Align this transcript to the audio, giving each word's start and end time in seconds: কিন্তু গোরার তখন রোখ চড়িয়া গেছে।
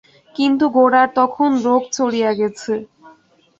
কিন্তু 0.35 0.65
গোরার 0.75 1.09
তখন 1.17 1.49
রোখ 1.65 1.81
চড়িয়া 1.95 2.31
গেছে। 2.39 2.73